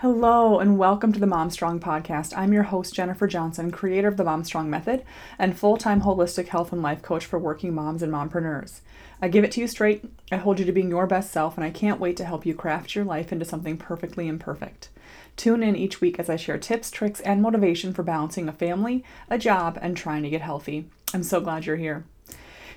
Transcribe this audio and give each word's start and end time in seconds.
Hello, 0.00 0.58
and 0.58 0.76
welcome 0.76 1.10
to 1.14 1.18
the 1.18 1.26
Mom 1.26 1.48
Strong 1.48 1.80
podcast. 1.80 2.36
I'm 2.36 2.52
your 2.52 2.64
host, 2.64 2.92
Jennifer 2.94 3.26
Johnson, 3.26 3.70
creator 3.70 4.08
of 4.08 4.18
the 4.18 4.24
Mom 4.24 4.44
Strong 4.44 4.68
Method 4.68 5.02
and 5.38 5.58
full 5.58 5.78
time 5.78 6.02
holistic 6.02 6.48
health 6.48 6.70
and 6.70 6.82
life 6.82 7.00
coach 7.00 7.24
for 7.24 7.38
working 7.38 7.74
moms 7.74 8.02
and 8.02 8.12
mompreneurs. 8.12 8.80
I 9.22 9.28
give 9.28 9.42
it 9.42 9.52
to 9.52 9.60
you 9.62 9.66
straight, 9.66 10.04
I 10.30 10.36
hold 10.36 10.58
you 10.58 10.66
to 10.66 10.72
being 10.72 10.90
your 10.90 11.06
best 11.06 11.32
self, 11.32 11.56
and 11.56 11.64
I 11.64 11.70
can't 11.70 11.98
wait 11.98 12.18
to 12.18 12.26
help 12.26 12.44
you 12.44 12.52
craft 12.52 12.94
your 12.94 13.06
life 13.06 13.32
into 13.32 13.46
something 13.46 13.78
perfectly 13.78 14.28
imperfect. 14.28 14.90
Tune 15.34 15.62
in 15.62 15.74
each 15.74 16.02
week 16.02 16.18
as 16.18 16.28
I 16.28 16.36
share 16.36 16.58
tips, 16.58 16.90
tricks, 16.90 17.20
and 17.20 17.40
motivation 17.40 17.94
for 17.94 18.02
balancing 18.02 18.50
a 18.50 18.52
family, 18.52 19.02
a 19.30 19.38
job, 19.38 19.78
and 19.80 19.96
trying 19.96 20.24
to 20.24 20.30
get 20.30 20.42
healthy. 20.42 20.90
I'm 21.14 21.22
so 21.22 21.40
glad 21.40 21.64
you're 21.64 21.76
here. 21.76 22.04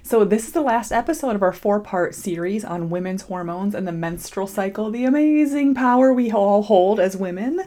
So, 0.02 0.24
this 0.24 0.48
is 0.48 0.54
the 0.54 0.62
last 0.62 0.92
episode 0.92 1.36
of 1.36 1.44
our 1.44 1.52
four 1.52 1.80
part 1.80 2.16
series 2.16 2.64
on 2.64 2.90
women's 2.90 3.24
hormones 3.24 3.76
and 3.76 3.88
the 3.88 3.92
menstrual 3.92 4.48
cycle, 4.48 4.90
the 4.90 5.06
amazing 5.06 5.76
power 5.76 6.14
we 6.14 6.32
all 6.32 6.64
hold 6.64 7.00
as 7.00 7.18
women. 7.18 7.62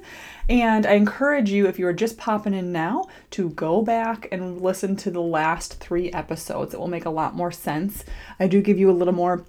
And 0.49 0.87
I 0.87 0.93
encourage 0.95 1.51
you, 1.51 1.67
if 1.67 1.79
you 1.79 1.87
are 1.87 1.93
just 1.93 2.19
popping 2.19 2.55
in 2.55 2.73
now, 2.73 3.07
to 3.33 3.51
go 3.51 3.83
back 3.83 4.29
and 4.33 4.61
listen 4.61 4.97
to 4.97 5.11
the 5.11 5.21
last 5.21 5.75
three 5.79 6.11
episodes. 6.11 6.75
It 6.75 6.81
will 6.81 6.89
make 6.89 7.05
a 7.05 7.11
lot 7.11 7.35
more 7.35 7.53
sense. 7.53 8.05
I 8.41 8.49
do 8.49 8.61
give 8.61 8.79
you 8.79 8.91
a 8.91 8.93
little 8.93 9.15
more 9.15 9.45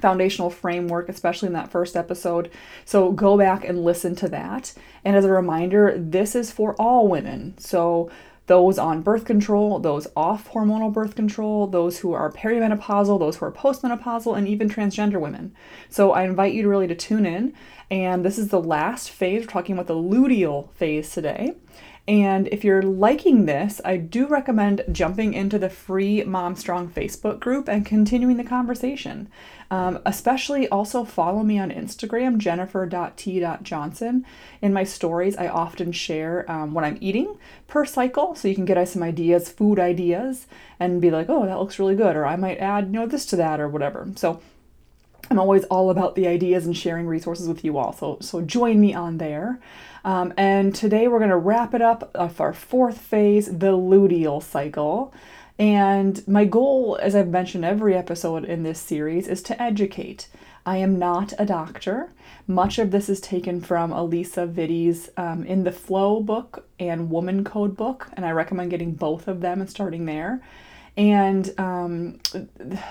foundational 0.00 0.50
framework, 0.50 1.08
especially 1.08 1.48
in 1.48 1.52
that 1.52 1.70
first 1.70 1.96
episode. 1.96 2.50
So 2.84 3.12
go 3.12 3.36
back 3.36 3.64
and 3.64 3.84
listen 3.84 4.14
to 4.16 4.28
that. 4.28 4.72
And 5.04 5.16
as 5.16 5.24
a 5.24 5.32
reminder, 5.32 5.94
this 5.96 6.34
is 6.34 6.50
for 6.50 6.74
all 6.74 7.08
women. 7.08 7.56
So 7.58 8.10
those 8.48 8.78
on 8.78 9.02
birth 9.02 9.24
control, 9.24 9.78
those 9.78 10.08
off 10.16 10.50
hormonal 10.50 10.92
birth 10.92 11.14
control, 11.14 11.66
those 11.66 11.98
who 12.00 12.12
are 12.12 12.32
perimenopausal, 12.32 13.18
those 13.18 13.36
who 13.36 13.44
are 13.44 13.52
postmenopausal, 13.52 14.36
and 14.36 14.48
even 14.48 14.68
transgender 14.68 15.20
women. 15.20 15.54
So 15.90 16.12
I 16.12 16.24
invite 16.24 16.54
you 16.54 16.62
to 16.62 16.68
really 16.68 16.88
to 16.88 16.94
tune 16.94 17.26
in. 17.26 17.52
And 17.90 18.24
this 18.24 18.38
is 18.38 18.48
the 18.48 18.60
last 18.60 19.10
phase. 19.10 19.42
We're 19.42 19.46
talking 19.50 19.74
about 19.74 19.86
the 19.86 19.94
luteal 19.94 20.72
phase 20.72 21.12
today. 21.12 21.54
And 22.08 22.48
if 22.48 22.64
you're 22.64 22.82
liking 22.82 23.44
this, 23.44 23.82
I 23.84 23.98
do 23.98 24.26
recommend 24.26 24.82
jumping 24.90 25.34
into 25.34 25.58
the 25.58 25.68
free 25.68 26.24
Mom 26.24 26.56
Strong 26.56 26.88
Facebook 26.92 27.38
group 27.38 27.68
and 27.68 27.84
continuing 27.84 28.38
the 28.38 28.44
conversation. 28.44 29.28
Um, 29.70 29.98
especially 30.06 30.66
also 30.70 31.04
follow 31.04 31.42
me 31.42 31.58
on 31.58 31.70
Instagram, 31.70 32.38
jennifer.t.johnson. 32.38 34.24
In 34.62 34.72
my 34.72 34.84
stories, 34.84 35.36
I 35.36 35.48
often 35.48 35.92
share 35.92 36.50
um, 36.50 36.72
what 36.72 36.84
I'm 36.84 36.96
eating 37.02 37.36
per 37.66 37.84
cycle 37.84 38.34
so 38.34 38.48
you 38.48 38.54
can 38.54 38.64
get 38.64 38.78
us 38.78 38.92
some 38.92 39.02
ideas, 39.02 39.50
food 39.50 39.78
ideas, 39.78 40.46
and 40.80 41.02
be 41.02 41.10
like, 41.10 41.28
oh, 41.28 41.44
that 41.44 41.58
looks 41.58 41.78
really 41.78 41.94
good, 41.94 42.16
or 42.16 42.24
I 42.24 42.36
might 42.36 42.56
add, 42.56 42.86
you 42.86 42.92
know, 42.92 43.06
this 43.06 43.26
to 43.26 43.36
that, 43.36 43.60
or 43.60 43.68
whatever. 43.68 44.08
So 44.16 44.40
I'm 45.30 45.38
always 45.38 45.64
all 45.64 45.90
about 45.90 46.14
the 46.14 46.26
ideas 46.26 46.66
and 46.66 46.76
sharing 46.76 47.06
resources 47.06 47.48
with 47.48 47.64
you 47.64 47.76
all. 47.78 47.92
So, 47.92 48.18
so 48.20 48.40
join 48.40 48.80
me 48.80 48.94
on 48.94 49.18
there. 49.18 49.60
Um, 50.04 50.32
and 50.36 50.74
today 50.74 51.08
we're 51.08 51.18
going 51.18 51.30
to 51.30 51.36
wrap 51.36 51.74
it 51.74 51.82
up 51.82 52.10
of 52.14 52.40
our 52.40 52.52
fourth 52.52 52.98
phase, 52.98 53.46
the 53.46 53.72
luteal 53.72 54.42
cycle. 54.42 55.12
And 55.58 56.26
my 56.28 56.44
goal, 56.44 56.98
as 57.02 57.16
I've 57.16 57.28
mentioned 57.28 57.64
every 57.64 57.94
episode 57.94 58.44
in 58.44 58.62
this 58.62 58.78
series, 58.78 59.26
is 59.26 59.42
to 59.42 59.60
educate. 59.60 60.28
I 60.64 60.76
am 60.76 60.98
not 60.98 61.32
a 61.38 61.46
doctor. 61.46 62.12
Much 62.46 62.78
of 62.78 62.90
this 62.90 63.08
is 63.08 63.20
taken 63.20 63.60
from 63.60 63.90
Alisa 63.90 64.50
Vitti's 64.50 65.10
um, 65.16 65.44
In 65.44 65.64
the 65.64 65.72
Flow 65.72 66.20
book 66.20 66.68
and 66.78 67.10
Woman 67.10 67.42
Code 67.42 67.76
book, 67.76 68.08
and 68.12 68.24
I 68.24 68.30
recommend 68.30 68.70
getting 68.70 68.92
both 68.92 69.28
of 69.28 69.40
them 69.40 69.60
and 69.60 69.68
starting 69.68 70.04
there. 70.04 70.42
And 70.98 71.54
um, 71.60 72.18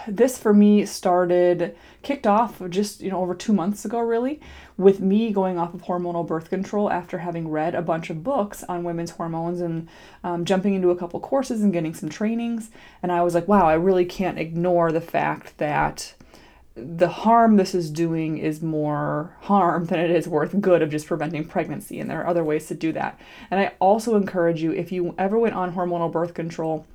this 0.07 0.37
for 0.37 0.53
me 0.53 0.85
started, 0.85 1.75
kicked 2.03 2.25
off 2.25 2.61
just, 2.69 3.01
you 3.01 3.11
know, 3.11 3.19
over 3.19 3.35
two 3.35 3.51
months 3.51 3.83
ago, 3.83 3.99
really, 3.99 4.39
with 4.77 5.01
me 5.01 5.33
going 5.33 5.59
off 5.59 5.73
of 5.73 5.81
hormonal 5.81 6.25
birth 6.25 6.49
control 6.49 6.89
after 6.89 7.17
having 7.17 7.49
read 7.49 7.75
a 7.75 7.81
bunch 7.81 8.09
of 8.09 8.23
books 8.23 8.63
on 8.69 8.85
women's 8.85 9.11
hormones 9.11 9.59
and 9.59 9.89
um, 10.23 10.45
jumping 10.45 10.73
into 10.73 10.89
a 10.89 10.95
couple 10.95 11.19
courses 11.19 11.61
and 11.61 11.73
getting 11.73 11.93
some 11.93 12.07
trainings. 12.07 12.71
And 13.03 13.11
I 13.11 13.23
was 13.23 13.35
like, 13.35 13.49
wow, 13.49 13.67
I 13.67 13.73
really 13.73 14.05
can't 14.05 14.39
ignore 14.39 14.93
the 14.93 15.01
fact 15.01 15.57
that 15.57 16.13
the 16.75 17.09
harm 17.09 17.57
this 17.57 17.75
is 17.75 17.89
doing 17.89 18.37
is 18.37 18.61
more 18.61 19.35
harm 19.41 19.87
than 19.87 19.99
it 19.99 20.11
is 20.11 20.29
worth 20.29 20.61
good 20.61 20.81
of 20.81 20.91
just 20.91 21.07
preventing 21.07 21.43
pregnancy. 21.43 21.99
And 21.99 22.09
there 22.09 22.21
are 22.21 22.27
other 22.27 22.43
ways 22.45 22.67
to 22.67 22.73
do 22.73 22.93
that. 22.93 23.19
And 23.51 23.59
I 23.59 23.73
also 23.79 24.15
encourage 24.15 24.61
you, 24.61 24.71
if 24.71 24.93
you 24.93 25.13
ever 25.17 25.37
went 25.37 25.55
on 25.55 25.73
hormonal 25.73 26.09
birth 26.09 26.33
control, 26.33 26.85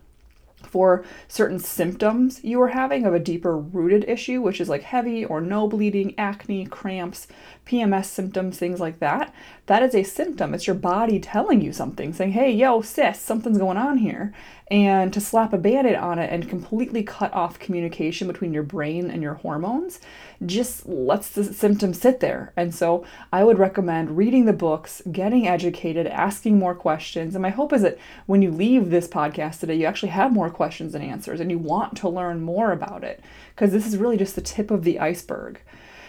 for 0.66 1.04
certain 1.28 1.58
symptoms 1.58 2.42
you 2.44 2.60
are 2.60 2.68
having 2.68 3.04
of 3.04 3.14
a 3.14 3.18
deeper 3.18 3.56
rooted 3.56 4.04
issue, 4.08 4.40
which 4.40 4.60
is 4.60 4.68
like 4.68 4.82
heavy 4.82 5.24
or 5.24 5.40
no 5.40 5.66
bleeding, 5.66 6.14
acne, 6.18 6.66
cramps, 6.66 7.26
PMS 7.66 8.06
symptoms, 8.06 8.58
things 8.58 8.80
like 8.80 8.98
that. 8.98 9.34
That 9.66 9.82
is 9.82 9.94
a 9.94 10.02
symptom. 10.02 10.54
It's 10.54 10.66
your 10.66 10.76
body 10.76 11.20
telling 11.20 11.60
you 11.60 11.72
something, 11.72 12.12
saying, 12.12 12.32
hey, 12.32 12.50
yo, 12.50 12.82
sis, 12.82 13.20
something's 13.20 13.58
going 13.58 13.76
on 13.76 13.98
here 13.98 14.32
and 14.72 15.12
to 15.12 15.20
slap 15.20 15.52
a 15.52 15.58
band-aid 15.58 15.94
on 15.96 16.18
it 16.18 16.32
and 16.32 16.48
completely 16.48 17.02
cut 17.02 17.30
off 17.34 17.58
communication 17.58 18.26
between 18.26 18.54
your 18.54 18.62
brain 18.62 19.10
and 19.10 19.22
your 19.22 19.34
hormones 19.34 20.00
just 20.46 20.86
lets 20.86 21.28
the 21.28 21.44
symptoms 21.44 22.00
sit 22.00 22.20
there 22.20 22.54
and 22.56 22.74
so 22.74 23.04
i 23.32 23.44
would 23.44 23.58
recommend 23.58 24.16
reading 24.16 24.46
the 24.46 24.52
books 24.52 25.02
getting 25.12 25.46
educated 25.46 26.06
asking 26.06 26.58
more 26.58 26.74
questions 26.74 27.34
and 27.34 27.42
my 27.42 27.50
hope 27.50 27.70
is 27.70 27.82
that 27.82 27.98
when 28.24 28.40
you 28.40 28.50
leave 28.50 28.88
this 28.88 29.06
podcast 29.06 29.60
today 29.60 29.74
you 29.74 29.84
actually 29.84 30.08
have 30.08 30.32
more 30.32 30.48
questions 30.48 30.94
and 30.94 31.04
answers 31.04 31.38
and 31.38 31.50
you 31.50 31.58
want 31.58 31.94
to 31.94 32.08
learn 32.08 32.40
more 32.40 32.72
about 32.72 33.04
it 33.04 33.22
because 33.54 33.72
this 33.72 33.86
is 33.86 33.98
really 33.98 34.16
just 34.16 34.34
the 34.34 34.40
tip 34.40 34.70
of 34.70 34.84
the 34.84 34.98
iceberg 34.98 35.60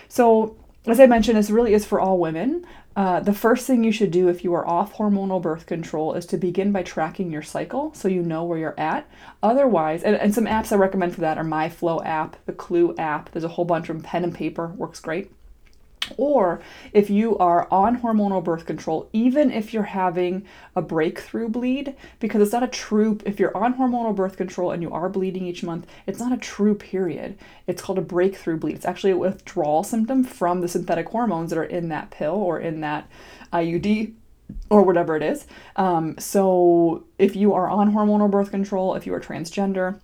so 0.08 0.56
as 0.86 1.00
I 1.00 1.06
mentioned, 1.06 1.38
this 1.38 1.50
really 1.50 1.74
is 1.74 1.86
for 1.86 2.00
all 2.00 2.18
women. 2.18 2.66
Uh, 2.96 3.20
the 3.22 3.34
first 3.34 3.66
thing 3.66 3.84
you 3.84 3.92
should 3.92 4.12
do 4.12 4.28
if 4.28 4.44
you 4.44 4.54
are 4.54 4.68
off 4.68 4.96
hormonal 4.96 5.42
birth 5.42 5.66
control 5.66 6.14
is 6.14 6.26
to 6.28 6.38
begin 6.38 6.72
by 6.72 6.84
tracking 6.84 7.32
your 7.32 7.42
cycle 7.42 7.94
so 7.94 8.08
you 8.08 8.22
know 8.22 8.44
where 8.44 8.60
you're 8.60 8.80
at. 8.80 9.10
Otherwise, 9.42 10.04
and, 10.04 10.16
and 10.18 10.36
some 10.36 10.46
apps 10.46 10.72
I 10.72 10.76
recommend 10.76 11.16
for 11.16 11.22
that 11.22 11.38
are 11.38 11.44
MyFlo 11.44 12.06
app, 12.06 12.36
the 12.46 12.54
Clue 12.54 12.94
app. 12.98 13.32
There's 13.32 13.46
a 13.46 13.50
whole 13.50 13.66
bunch 13.66 13.90
of 13.90 14.04
pen 14.04 14.24
and 14.24 14.36
paper, 14.36 14.68
works 14.68 15.00
great. 15.00 15.32
Or 16.18 16.62
if 16.92 17.10
you 17.10 17.38
are 17.38 17.68
on 17.72 18.02
hormonal 18.02 18.44
birth 18.44 18.66
control, 18.66 19.10
even 19.14 19.52
if 19.52 19.74
you're 19.74 19.84
having 19.84 20.46
a 20.76 20.82
breakthrough 20.82 21.50
bleed, 21.50 21.96
because 22.20 22.42
it's 22.42 22.52
not 22.52 22.64
a 22.64 22.68
true, 22.68 23.20
if 23.26 23.40
you're 23.40 23.56
on 23.56 23.76
hormonal 23.76 24.16
birth 24.16 24.38
control 24.38 24.72
and 24.72 24.82
you 24.82 24.92
are 24.92 25.10
bleeding 25.10 25.46
each 25.46 25.64
month, 25.64 25.88
it's 26.06 26.20
not 26.20 26.34
a 26.34 26.38
true 26.38 26.76
period. 26.76 27.38
It's 27.68 27.82
called 27.82 27.98
a 27.98 28.02
breakthrough 28.02 28.58
bleed. 28.58 28.76
It's 28.76 28.86
actually 28.86 29.12
a 29.12 29.18
withdrawal 29.18 29.84
symptom 29.84 30.24
from 30.24 30.62
the 30.62 30.68
synthetic 30.68 31.10
hormones 31.10 31.50
that 31.50 31.60
are 31.60 31.64
in 31.64 31.90
that 31.90 32.12
pill 32.12 32.36
or 32.36 32.60
in 32.60 32.82
that 32.82 33.10
IUD 33.52 34.14
or 34.70 34.84
whatever 34.84 35.16
it 35.16 35.24
is. 35.24 35.46
Um, 35.76 36.16
so 36.20 37.06
if 37.18 37.36
you 37.36 37.54
are 37.54 37.70
on 37.70 37.94
hormonal 37.94 38.30
birth 38.30 38.52
control, 38.52 38.96
if 38.96 39.06
you 39.06 39.14
are 39.14 39.20
transgender, 39.20 40.00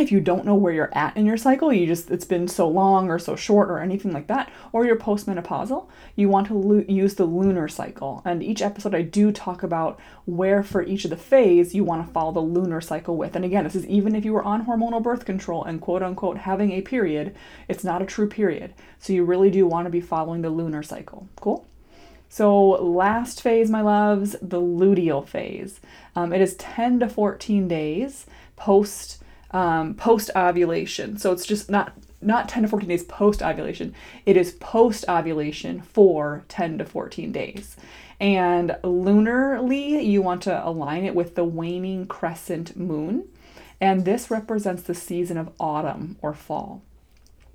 if 0.00 0.12
you 0.12 0.20
don't 0.20 0.44
know 0.44 0.54
where 0.54 0.72
you're 0.72 0.96
at 0.96 1.16
in 1.16 1.26
your 1.26 1.36
cycle, 1.36 1.72
you 1.72 1.86
just 1.86 2.10
it's 2.10 2.24
been 2.24 2.48
so 2.48 2.68
long 2.68 3.10
or 3.10 3.18
so 3.18 3.36
short 3.36 3.70
or 3.70 3.78
anything 3.78 4.12
like 4.12 4.26
that, 4.28 4.50
or 4.72 4.84
you're 4.84 4.96
postmenopausal, 4.96 5.88
you 6.16 6.28
want 6.28 6.46
to 6.48 6.54
lo- 6.54 6.84
use 6.88 7.14
the 7.14 7.24
lunar 7.24 7.68
cycle. 7.68 8.22
And 8.24 8.42
each 8.42 8.62
episode 8.62 8.94
I 8.94 9.02
do 9.02 9.32
talk 9.32 9.62
about 9.62 9.98
where 10.24 10.62
for 10.62 10.82
each 10.82 11.04
of 11.04 11.10
the 11.10 11.16
phase 11.16 11.74
you 11.74 11.84
want 11.84 12.06
to 12.06 12.12
follow 12.12 12.32
the 12.32 12.40
lunar 12.40 12.80
cycle 12.80 13.16
with. 13.16 13.36
And 13.36 13.44
again, 13.44 13.64
this 13.64 13.74
is 13.74 13.86
even 13.86 14.14
if 14.14 14.24
you 14.24 14.32
were 14.32 14.42
on 14.42 14.66
hormonal 14.66 15.02
birth 15.02 15.24
control 15.24 15.64
and 15.64 15.80
quote 15.80 16.02
unquote 16.02 16.38
having 16.38 16.72
a 16.72 16.82
period, 16.82 17.34
it's 17.68 17.84
not 17.84 18.02
a 18.02 18.06
true 18.06 18.28
period. 18.28 18.74
So 18.98 19.12
you 19.12 19.24
really 19.24 19.50
do 19.50 19.66
want 19.66 19.86
to 19.86 19.90
be 19.90 20.00
following 20.00 20.42
the 20.42 20.50
lunar 20.50 20.82
cycle. 20.82 21.28
Cool? 21.40 21.66
So, 22.30 22.68
last 22.68 23.40
phase, 23.40 23.70
my 23.70 23.80
loves, 23.80 24.36
the 24.42 24.60
luteal 24.60 25.26
phase. 25.26 25.80
Um, 26.14 26.32
it 26.32 26.42
is 26.42 26.56
10 26.56 27.00
to 27.00 27.08
14 27.08 27.66
days 27.68 28.26
post 28.56 29.22
um, 29.50 29.94
post 29.94 30.30
ovulation. 30.36 31.18
So 31.18 31.32
it's 31.32 31.46
just 31.46 31.70
not 31.70 31.92
not 32.20 32.48
10 32.48 32.64
to 32.64 32.68
14 32.68 32.88
days 32.88 33.04
post 33.04 33.42
ovulation. 33.42 33.94
It 34.26 34.36
is 34.36 34.52
post 34.52 35.04
ovulation 35.08 35.82
for 35.82 36.44
10 36.48 36.78
to 36.78 36.84
14 36.84 37.30
days. 37.30 37.76
And 38.18 38.70
lunarly, 38.82 40.04
you 40.04 40.20
want 40.20 40.42
to 40.42 40.66
align 40.66 41.04
it 41.04 41.14
with 41.14 41.36
the 41.36 41.44
waning 41.44 42.06
crescent 42.06 42.76
moon. 42.76 43.28
And 43.80 44.04
this 44.04 44.32
represents 44.32 44.82
the 44.82 44.94
season 44.94 45.36
of 45.36 45.52
autumn 45.60 46.16
or 46.20 46.34
fall 46.34 46.82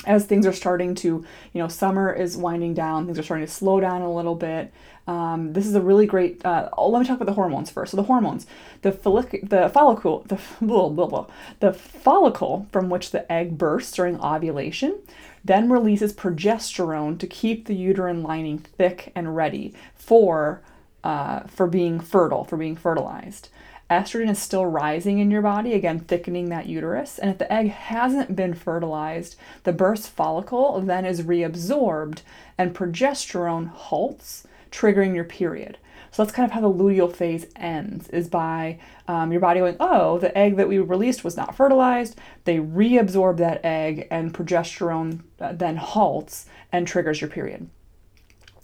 as 0.05 0.25
things 0.25 0.45
are 0.45 0.53
starting 0.53 0.95
to, 0.95 1.07
you 1.53 1.61
know, 1.61 1.67
summer 1.67 2.11
is 2.11 2.37
winding 2.37 2.73
down, 2.73 3.05
things 3.05 3.19
are 3.19 3.23
starting 3.23 3.45
to 3.45 3.51
slow 3.51 3.79
down 3.79 4.01
a 4.01 4.13
little 4.13 4.35
bit. 4.35 4.73
Um, 5.07 5.53
this 5.53 5.67
is 5.67 5.75
a 5.75 5.81
really 5.81 6.05
great. 6.05 6.45
Uh, 6.45 6.69
oh, 6.77 6.89
let 6.89 6.99
me 6.99 7.05
talk 7.05 7.17
about 7.17 7.25
the 7.25 7.33
hormones 7.33 7.69
first. 7.69 7.91
So 7.91 7.97
the 7.97 8.03
hormones, 8.03 8.45
the 8.81 8.91
follic- 8.91 9.49
the 9.49 9.69
follicle, 9.69 10.23
the 10.27 10.39
blah, 10.61 10.89
blah, 10.89 11.07
blah, 11.07 11.27
the 11.59 11.73
follicle 11.73 12.67
from 12.71 12.89
which 12.89 13.11
the 13.11 13.29
egg 13.31 13.57
bursts 13.57 13.95
during 13.95 14.19
ovulation, 14.21 14.99
then 15.43 15.69
releases 15.69 16.13
progesterone 16.13 17.19
to 17.19 17.27
keep 17.27 17.65
the 17.65 17.75
uterine 17.75 18.23
lining 18.23 18.59
thick 18.59 19.11
and 19.15 19.35
ready 19.35 19.73
for 19.95 20.61
uh, 21.03 21.41
for 21.47 21.67
being 21.67 21.99
fertile, 21.99 22.45
for 22.45 22.55
being 22.55 22.77
fertilized 22.77 23.49
estrogen 23.89 24.29
is 24.29 24.39
still 24.39 24.65
rising 24.65 25.19
in 25.19 25.29
your 25.29 25.41
body, 25.41 25.73
again, 25.73 25.99
thickening 25.99 26.49
that 26.49 26.67
uterus. 26.67 27.19
And 27.19 27.29
if 27.29 27.37
the 27.37 27.51
egg 27.51 27.69
hasn't 27.69 28.35
been 28.35 28.53
fertilized, 28.53 29.35
the 29.63 29.73
burst 29.73 30.09
follicle 30.09 30.81
then 30.81 31.05
is 31.05 31.21
reabsorbed 31.21 32.21
and 32.57 32.75
progesterone 32.75 33.67
halts 33.67 34.47
triggering 34.71 35.13
your 35.13 35.23
period. 35.23 35.77
So 36.11 36.23
that's 36.23 36.35
kind 36.35 36.45
of 36.45 36.51
how 36.51 36.61
the 36.61 36.71
luteal 36.71 37.11
phase 37.11 37.47
ends, 37.55 38.07
is 38.09 38.27
by 38.27 38.79
um, 39.07 39.31
your 39.31 39.41
body 39.41 39.59
going, 39.59 39.77
oh, 39.79 40.19
the 40.19 40.35
egg 40.37 40.57
that 40.57 40.67
we 40.67 40.77
released 40.77 41.23
was 41.23 41.35
not 41.35 41.55
fertilized. 41.55 42.19
They 42.43 42.57
reabsorb 42.57 43.37
that 43.37 43.65
egg, 43.65 44.07
and 44.11 44.33
progesterone 44.33 45.21
uh, 45.39 45.53
then 45.53 45.77
halts 45.77 46.45
and 46.71 46.87
triggers 46.87 47.19
your 47.19 47.31
period. 47.31 47.67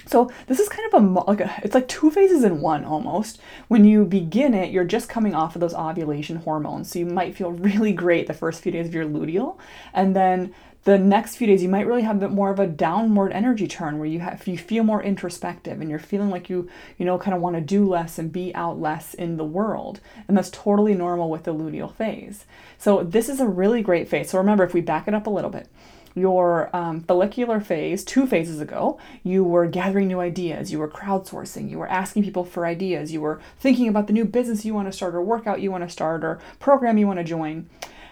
So 0.06 0.31
this 0.48 0.60
is 0.60 0.69
kind 0.69 0.94
of 0.94 1.04
a 1.04 1.07
like 1.22 1.42
a, 1.42 1.60
it's 1.63 1.75
like 1.75 1.88
two 1.88 2.10
phases 2.10 2.44
in 2.44 2.62
one 2.62 2.84
almost. 2.84 3.40
When 3.68 3.86
you 3.86 4.06
begin 4.06 4.54
it, 4.54 4.72
you're 4.72 4.86
just 4.86 5.10
coming 5.10 5.36
off 5.36 5.56
of 5.56 5.62
those 5.62 5.74
ovulation 5.74 6.38
hormones, 6.38 6.92
so 6.92 7.00
you 7.00 7.06
might 7.06 7.36
feel 7.36 7.51
really 7.51 7.94
great 7.94 8.28
the 8.28 8.34
first 8.34 8.62
few 8.62 8.72
days 8.72 8.88
of 8.88 8.94
your 8.94 9.06
luteal, 9.06 9.57
and 9.94 10.16
then 10.16 10.54
the 10.84 10.98
next 10.98 11.36
few 11.36 11.46
days 11.46 11.62
you 11.62 11.69
might 11.69 11.86
really 11.86 12.04
have 12.04 12.16
a 12.16 12.19
bit 12.19 12.31
more 12.31 12.50
of 12.50 12.60
a 12.60 12.68
downward 12.68 13.34
energy 13.34 13.68
turn 13.68 14.00
where 14.00 14.07
you 14.07 14.19
have 14.19 14.48
you 14.48 14.57
feel 14.57 14.84
more 14.84 15.04
introspective 15.04 15.81
and 15.81 15.90
you're 15.90 16.00
feeling 16.00 16.30
like 16.30 16.50
you 16.50 16.69
you 16.98 17.06
know 17.06 17.18
kind 17.18 17.36
of 17.36 17.42
want 17.42 17.56
to 17.56 17.62
do 17.62 17.86
less 17.86 18.18
and 18.18 18.31
be 18.31 18.56
out 18.56 18.80
less 18.80 19.13
in 19.13 19.38
the 19.38 19.44
world 19.44 20.00
and 20.28 20.38
that's 20.38 20.50
totally 20.50 20.96
normal 20.96 21.30
with 21.30 21.44
the 21.44 21.54
luteal 21.54 21.94
phase 21.94 22.46
so 22.78 23.04
this 23.04 23.28
is 23.28 23.42
a 23.42 23.48
really 23.48 23.81
great 23.81 24.07
phase 24.07 24.30
so 24.30 24.38
remember 24.38 24.63
if 24.63 24.74
we 24.74 24.81
back 24.81 25.07
it 25.07 25.13
up 25.13 25.28
a 25.28 25.30
little 25.30 25.51
bit 25.51 25.68
your 26.19 26.75
um, 26.75 27.01
follicular 27.01 27.60
phase 27.60 28.04
two 28.04 28.27
phases 28.27 28.60
ago 28.60 29.00
you 29.24 29.44
were 29.44 29.66
gathering 29.66 30.07
new 30.07 30.19
ideas 30.19 30.71
you 30.71 30.80
were 30.80 30.88
crowdsourcing 30.88 31.69
you 31.69 31.77
were 31.77 31.89
asking 31.89 32.24
people 32.24 32.44
for 32.44 32.66
ideas 32.66 33.12
you 33.12 33.21
were 33.21 33.39
thinking 33.60 33.88
about 33.88 34.07
the 34.07 34.13
new 34.13 34.25
business 34.25 34.66
you 34.66 34.74
want 34.74 34.88
to 34.88 34.92
start 34.92 35.16
or 35.16 35.21
workout 35.21 35.62
you 35.62 35.71
want 35.71 35.83
to 35.83 35.89
start 35.89 36.24
or 36.24 36.39
program 36.60 36.98
you 36.98 37.07
want 37.07 37.19
to 37.19 37.24
join 37.24 37.68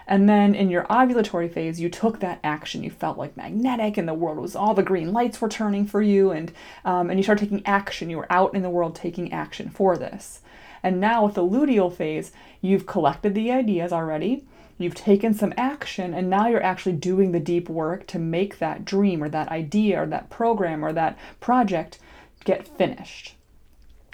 and 0.07 0.29
then 0.29 0.55
in 0.55 0.69
your 0.69 0.85
ovulatory 0.85 1.51
phase, 1.51 1.81
you 1.81 1.89
took 1.89 2.21
that 2.21 2.39
action. 2.41 2.81
You 2.81 2.89
felt 2.89 3.17
like 3.17 3.35
magnetic, 3.35 3.97
and 3.97 4.07
the 4.07 4.13
world 4.13 4.37
was 4.37 4.55
all 4.55 4.73
the 4.73 4.81
green 4.81 5.11
lights 5.11 5.41
were 5.41 5.49
turning 5.49 5.85
for 5.85 6.01
you, 6.01 6.31
and 6.31 6.51
um, 6.85 7.09
and 7.09 7.19
you 7.19 7.23
started 7.23 7.43
taking 7.43 7.65
action. 7.65 8.09
You 8.09 8.17
were 8.17 8.31
out 8.31 8.55
in 8.55 8.61
the 8.61 8.69
world 8.69 8.95
taking 8.95 9.33
action 9.33 9.69
for 9.69 9.97
this. 9.97 10.41
And 10.81 11.01
now 11.01 11.25
with 11.25 11.35
the 11.35 11.43
luteal 11.43 11.93
phase, 11.93 12.31
you've 12.61 12.85
collected 12.85 13.35
the 13.35 13.51
ideas 13.51 13.91
already. 13.91 14.45
You've 14.77 14.95
taken 14.95 15.33
some 15.33 15.53
action, 15.57 16.13
and 16.13 16.29
now 16.29 16.47
you're 16.47 16.61
actually 16.61 16.93
doing 16.93 17.31
the 17.31 17.39
deep 17.39 17.69
work 17.69 18.05
to 18.07 18.19
make 18.19 18.59
that 18.59 18.85
dream 18.85 19.23
or 19.23 19.29
that 19.29 19.49
idea 19.49 20.03
or 20.03 20.05
that 20.07 20.29
program 20.29 20.85
or 20.85 20.93
that 20.93 21.17
project 21.39 21.97
get 22.43 22.67
finished. 22.67 23.36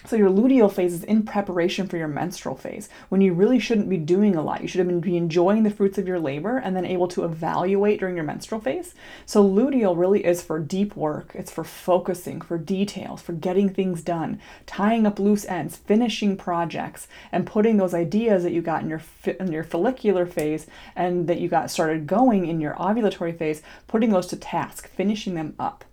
So 0.06 0.18
your 0.18 0.30
luteal 0.30 0.72
phase 0.72 0.94
is 0.94 1.04
in 1.06 1.24
preparation 1.24 1.88
for 1.88 1.96
your 1.96 2.10
menstrual 2.10 2.56
phase 2.56 2.90
when 3.08 3.22
you 3.22 3.34
really 3.34 3.58
shouldn't 3.58 3.90
be 3.90 3.98
doing 3.98 4.36
a 4.36 4.42
lot. 4.42 4.62
You 4.62 4.68
should 4.68 4.80
have 4.80 4.88
been 4.88 5.00
be 5.00 5.16
enjoying 5.16 5.64
the 5.64 5.70
fruits 5.70 5.98
of 5.98 6.08
your 6.08 6.20
labor 6.20 6.58
and 6.58 6.76
then 6.76 6.86
able 6.86 7.08
to 7.10 7.24
evaluate 7.24 8.02
during 8.02 8.16
your 8.16 8.26
menstrual 8.26 8.60
phase. 8.60 8.96
So 9.26 9.44
luteal 9.44 9.98
really 9.98 10.26
is 10.26 10.42
for 10.42 10.60
deep 10.60 10.98
work. 10.98 11.32
It's 11.34 11.52
for 11.52 11.64
focusing, 11.64 12.42
for 12.42 12.58
details, 12.58 13.22
for 13.22 13.32
getting 13.32 13.70
things 13.70 14.02
done, 14.02 14.42
tying 14.66 15.06
up 15.06 15.20
loose 15.20 15.46
ends, 15.46 15.78
finishing 15.78 16.36
projects, 16.36 17.08
and 17.32 17.48
putting 17.48 17.78
those 17.78 17.94
ideas 17.94 18.44
that 18.44 18.52
you 18.52 18.62
got 18.62 18.84
in 18.84 18.90
your 18.90 19.02
in 19.40 19.54
your 19.54 19.64
follicular 19.64 20.26
phase 20.26 20.68
and 20.96 21.28
that 21.28 21.40
you 21.40 21.48
got 21.48 21.72
started 21.72 22.08
going 22.08 22.46
in 22.46 22.60
your 22.60 22.74
ovulatory 22.74 23.38
phase, 23.38 23.62
putting 23.88 24.10
those 24.10 24.28
to 24.28 24.36
task, 24.36 24.90
finishing 24.90 25.36
them 25.36 25.56
up. 25.58 25.86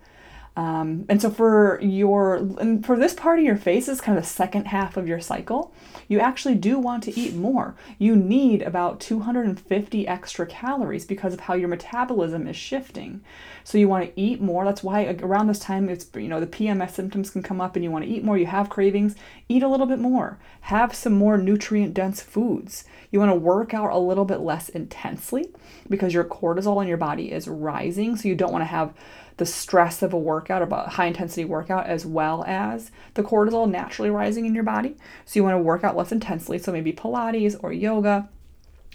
Um, 0.60 1.06
and 1.08 1.22
so 1.22 1.30
for 1.30 1.80
your 1.80 2.46
for 2.82 2.98
this 2.98 3.14
part 3.14 3.38
of 3.38 3.44
your 3.46 3.56
face 3.56 3.88
is 3.88 4.02
kind 4.02 4.18
of 4.18 4.22
the 4.22 4.28
second 4.28 4.66
half 4.66 4.98
of 4.98 5.08
your 5.08 5.18
cycle, 5.18 5.72
you 6.06 6.20
actually 6.20 6.54
do 6.54 6.78
want 6.78 7.02
to 7.04 7.18
eat 7.18 7.34
more. 7.34 7.76
You 7.98 8.14
need 8.14 8.60
about 8.60 9.00
250 9.00 10.06
extra 10.06 10.44
calories 10.44 11.06
because 11.06 11.32
of 11.32 11.40
how 11.40 11.54
your 11.54 11.68
metabolism 11.68 12.46
is 12.46 12.56
shifting. 12.56 13.22
So 13.64 13.78
you 13.78 13.88
want 13.88 14.04
to 14.04 14.20
eat 14.20 14.42
more. 14.42 14.66
That's 14.66 14.82
why 14.82 15.06
around 15.22 15.46
this 15.46 15.60
time 15.60 15.88
it's 15.88 16.06
you 16.14 16.28
know 16.28 16.40
the 16.40 16.46
PMS 16.46 16.90
symptoms 16.90 17.30
can 17.30 17.42
come 17.42 17.62
up 17.62 17.74
and 17.74 17.82
you 17.82 17.90
want 17.90 18.04
to 18.04 18.10
eat 18.10 18.22
more, 18.22 18.36
you 18.36 18.44
have 18.44 18.68
cravings, 18.68 19.16
eat 19.48 19.62
a 19.62 19.68
little 19.68 19.86
bit 19.86 19.98
more. 19.98 20.38
Have 20.62 20.94
some 20.94 21.14
more 21.14 21.38
nutrient 21.38 21.94
dense 21.94 22.20
foods. 22.20 22.84
You 23.10 23.18
want 23.18 23.30
to 23.30 23.36
work 23.36 23.72
out 23.72 23.92
a 23.92 23.98
little 23.98 24.26
bit 24.26 24.40
less 24.40 24.68
intensely 24.68 25.48
because 25.88 26.12
your 26.12 26.24
cortisol 26.24 26.82
in 26.82 26.88
your 26.88 26.98
body 26.98 27.32
is 27.32 27.48
rising, 27.48 28.16
so 28.16 28.28
you 28.28 28.34
don't 28.34 28.52
want 28.52 28.60
to 28.62 28.66
have 28.66 28.92
the 29.36 29.46
stress 29.46 30.02
of 30.02 30.12
a 30.12 30.18
workout, 30.18 30.62
of 30.62 30.72
a 30.72 30.90
high 30.90 31.06
intensity 31.06 31.44
workout, 31.44 31.86
as 31.86 32.04
well 32.04 32.44
as 32.46 32.90
the 33.14 33.22
cortisol 33.22 33.70
naturally 33.70 34.10
rising 34.10 34.46
in 34.46 34.54
your 34.54 34.64
body. 34.64 34.96
So 35.24 35.38
you 35.38 35.44
want 35.44 35.54
to 35.54 35.62
work 35.62 35.84
out 35.84 35.96
less 35.96 36.12
intensely. 36.12 36.58
So 36.58 36.72
maybe 36.72 36.92
Pilates 36.92 37.56
or 37.62 37.72
yoga. 37.72 38.28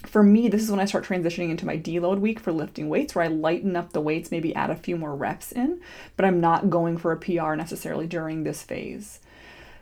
For 0.04 0.22
me, 0.22 0.48
this 0.48 0.62
is 0.62 0.70
when 0.70 0.78
I 0.78 0.84
start 0.84 1.04
transitioning 1.04 1.50
into 1.50 1.66
my 1.66 1.76
deload 1.76 2.20
week 2.20 2.38
for 2.38 2.52
lifting 2.52 2.88
weights, 2.88 3.14
where 3.14 3.24
I 3.24 3.28
lighten 3.28 3.74
up 3.74 3.92
the 3.92 4.00
weights, 4.00 4.30
maybe 4.30 4.54
add 4.54 4.70
a 4.70 4.76
few 4.76 4.96
more 4.96 5.16
reps 5.16 5.50
in, 5.52 5.80
but 6.16 6.24
I'm 6.24 6.40
not 6.40 6.70
going 6.70 6.96
for 6.96 7.12
a 7.12 7.16
PR 7.16 7.54
necessarily 7.54 8.06
during 8.06 8.44
this 8.44 8.62
phase. 8.62 9.20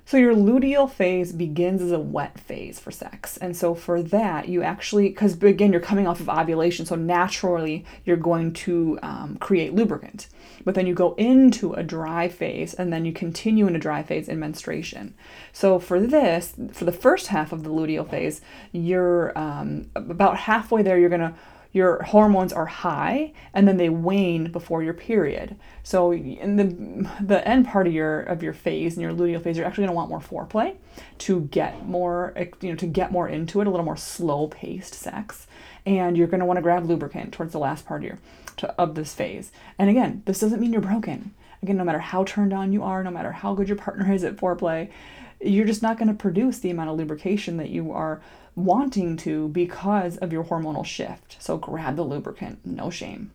So 0.07 0.19
your 0.19 0.35
luteal 0.35 0.91
phase 0.91 1.33
begins 1.33 1.81
as 1.81 1.91
a 1.91 1.99
wet 1.99 2.39
phase 2.39 2.79
for 2.79 2.91
sex. 2.91 3.39
And 3.39 3.57
so 3.57 3.75
for 3.75 4.03
that, 4.03 4.49
you 4.49 4.63
actually, 4.63 5.09
because 5.09 5.43
again, 5.43 5.73
you're 5.73 5.81
coming 5.81 6.07
off 6.07 6.21
of 6.21 6.29
ovulation, 6.29 6.85
so 6.85 6.95
naturally 6.95 7.87
you're 8.05 8.19
going 8.19 8.53
to 8.53 8.99
um, 9.03 9.37
create 9.39 9.73
lubricant. 9.75 10.29
But 10.63 10.75
then 10.75 10.87
you 10.87 10.95
go 10.95 11.15
into 11.15 11.73
a 11.73 11.83
dry 11.83 12.29
phase 12.29 12.75
and 12.75 12.93
then 12.93 13.05
you 13.05 13.13
continue 13.13 13.67
in 13.67 13.77
a 13.77 13.79
dry 13.79 14.03
phase 14.03 14.29
in 14.29 14.39
menstruation. 14.39 15.15
So 15.53 15.79
for 15.79 15.99
this, 15.99 16.55
for 16.73 16.85
the 16.85 16.93
first 16.93 17.29
half 17.29 17.53
of 17.53 17.65
the 17.65 17.71
luteal 17.71 18.09
phase, 18.09 18.43
you're 18.73 19.37
um, 19.39 19.91
about 19.95 20.37
halfway 20.37 20.83
there, 20.83 20.99
you're 20.99 21.09
going 21.09 21.21
to 21.21 21.35
your 21.75 22.01
hormones 22.05 22.53
are 22.53 22.67
high 22.67 23.33
and 23.53 23.67
then 23.67 23.77
they 23.77 23.89
wane 23.89 24.53
before 24.53 24.83
your 24.83 24.95
period. 24.95 25.57
So 25.83 26.15
in 26.15 26.57
the 26.57 27.11
the 27.21 27.47
end 27.47 27.67
part 27.67 27.89
of 27.89 27.93
your 27.93 28.21
of 28.21 28.43
your 28.43 28.55
phase 28.55 28.97
in 28.97 29.03
your 29.03 29.13
luteal 29.13 29.43
phase, 29.43 29.59
you're 29.59 29.67
actually 29.67 29.83
going 29.87 29.95
to 29.95 29.97
want 29.97 30.09
more 30.09 30.21
foreplay 30.21 30.77
to 31.19 31.41
get 31.41 31.85
more 31.87 32.33
eh, 32.37 32.47
you 32.61 32.71
know 32.71 32.77
to 32.77 32.87
get 32.87 33.11
more 33.11 33.29
into 33.29 33.61
it, 33.61 33.67
a 33.67 33.71
little 33.71 33.85
more 33.85 33.97
slow 33.97 34.47
paced 34.47 34.95
sex, 34.95 35.49
and 35.85 36.17
you're 36.17 36.29
going 36.29 36.41
to 36.41 36.47
want 36.47 36.59
to 36.59 36.63
grab 36.63 36.87
lubricant 36.87 37.33
towards 37.33 37.53
the 37.53 37.59
last 37.59 37.85
part 37.85 38.03
of 38.03 38.07
your 38.07 38.19
to, 38.59 38.73
of 38.81 38.95
this 38.95 39.13
phase. 39.13 39.51
And 39.77 39.91
again, 39.91 40.23
this 40.27 40.39
doesn't 40.39 40.61
mean 40.61 40.73
you're 40.73 40.81
broken. 40.81 41.35
Again, 41.61 41.77
no 41.77 41.85
matter 41.85 41.99
how 41.99 42.23
turned 42.23 42.53
on 42.53 42.73
you 42.73 42.85
are, 42.85 43.03
no 43.03 43.11
matter 43.11 43.33
how 43.33 43.55
good 43.55 43.69
your 43.69 43.79
partner 43.79 44.13
is 44.13 44.23
at 44.23 44.37
foreplay, 44.37 44.91
you're 45.41 45.67
just 45.67 45.83
not 45.83 45.99
going 45.99 46.09
to 46.09 46.15
produce 46.15 46.59
the 46.59 46.71
amount 46.71 46.91
of 46.91 46.97
lubrication 46.97 47.57
that 47.59 47.71
you 47.71 47.93
are 47.93 48.23
wanting 48.57 49.17
to 49.19 49.49
because 49.49 50.17
of 50.19 50.33
your 50.33 50.45
hormonal 50.45 50.85
shift. 50.85 51.37
So 51.41 51.57
grab 51.57 51.97
the 51.97 52.05
lubricant, 52.05 52.65
no 52.65 52.91
shame. 52.91 53.33